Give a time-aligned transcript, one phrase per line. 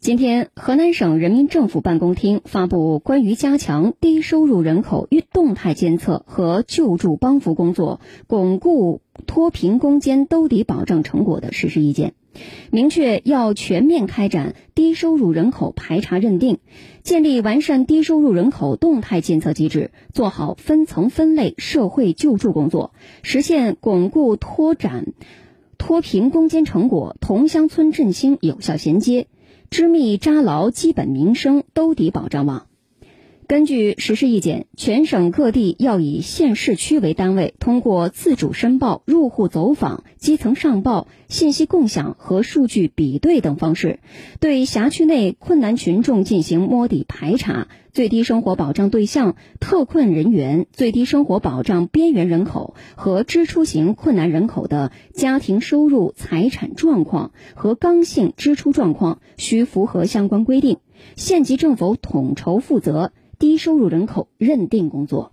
[0.00, 12.14] 今天，河南省人民政府办公厅发布关于加强低收入人口动态监测和救助帮扶工作，巩固脱贫攻坚兜底保障成果的实施意见，
[12.70, 16.60] 明确要全面开展低收入人口排查认定，
[17.02, 25.08] 建立完善低收入人口动态监测机制，做好分层分类社会救助工作，实现巩固拓展
[25.76, 29.26] 脱贫攻坚成果同乡村振兴有效衔接。
[29.70, 32.66] 织密扎牢基本民生兜底保障网。
[33.50, 43.98] 根据实施意见，全省各地要以县市区为单位，通过自主申报、入户走访、基层上报、信息共享和数据比对等方式，
[44.38, 47.66] 对辖区内困难群众进行摸底排查。
[47.92, 60.78] 最低生活保障对象、特困人员、最低生活保障边缘人口和支出型困难人口的家庭收入、财产状况和刚性支出状况需符合相关规定，
[61.16, 63.10] 县级政府统筹负责
[63.40, 65.32] 低收入人口认定工作。